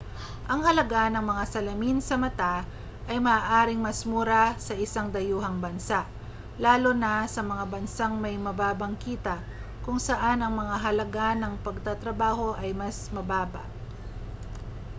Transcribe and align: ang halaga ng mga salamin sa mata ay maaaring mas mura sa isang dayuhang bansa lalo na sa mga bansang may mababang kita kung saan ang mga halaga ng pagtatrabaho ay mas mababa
ang 0.51 0.61
halaga 0.67 1.03
ng 1.13 1.21
mga 1.31 1.43
salamin 1.53 1.97
sa 2.03 2.15
mata 2.23 2.55
ay 3.11 3.17
maaaring 3.27 3.77
mas 3.87 3.99
mura 4.11 4.43
sa 4.67 4.73
isang 4.85 5.07
dayuhang 5.15 5.57
bansa 5.65 6.01
lalo 6.65 6.89
na 7.03 7.13
sa 7.33 7.41
mga 7.51 7.65
bansang 7.73 8.15
may 8.23 8.33
mababang 8.45 8.95
kita 9.05 9.37
kung 9.85 9.99
saan 10.07 10.39
ang 10.41 10.53
mga 10.61 10.73
halaga 10.85 11.27
ng 11.37 11.53
pagtatrabaho 11.65 12.47
ay 12.63 12.71
mas 12.81 12.97
mababa 13.15 13.61